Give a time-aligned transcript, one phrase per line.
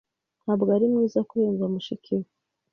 [0.43, 2.27] Ntabwo ari mwiza kurenza mushiki we.